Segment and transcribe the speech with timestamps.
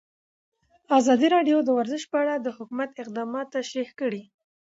[0.99, 4.23] ازادي راډیو د ورزش په اړه د حکومت اقدامات تشریح کړي.